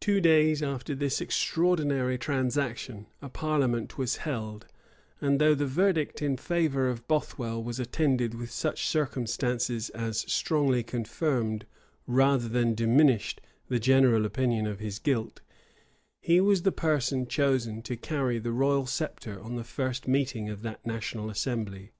Two 0.00 0.20
days 0.20 0.62
after 0.62 0.94
this 0.94 1.18
extraordinary 1.18 2.18
transaction, 2.18 3.06
a 3.22 3.30
parliament 3.30 3.96
was 3.96 4.16
held; 4.18 4.66
and 5.18 5.40
though 5.40 5.54
the 5.54 5.64
verdict 5.64 6.20
in 6.20 6.36
favor 6.36 6.90
of 6.90 7.08
Bothwell 7.08 7.62
was 7.62 7.80
attended 7.80 8.34
with 8.34 8.50
such 8.50 8.86
circumstances 8.86 9.88
as 9.94 10.30
strongly 10.30 10.82
confirmed, 10.82 11.64
rather 12.06 12.48
than 12.50 12.74
diminished, 12.74 13.40
the 13.68 13.80
general 13.80 14.26
opinion 14.26 14.66
of 14.66 14.78
his 14.78 14.98
guilt, 14.98 15.40
he 16.20 16.38
was 16.38 16.60
the 16.60 16.70
person 16.70 17.26
chosen 17.26 17.80
to 17.80 17.96
carry 17.96 18.38
the 18.38 18.52
royal 18.52 18.84
sceptre 18.84 19.40
on 19.40 19.56
the 19.56 19.64
first 19.64 20.06
meeting 20.06 20.50
of 20.50 20.60
that 20.60 20.84
national 20.86 21.30
assembly. 21.30 21.92